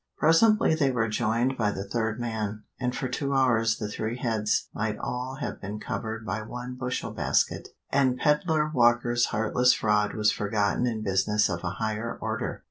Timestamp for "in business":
10.87-11.49